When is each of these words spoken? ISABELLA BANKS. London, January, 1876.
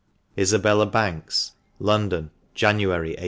ISABELLA 0.35 0.87
BANKS. 0.87 1.51
London, 1.79 2.31
January, 2.55 3.09
1876. 3.09 3.19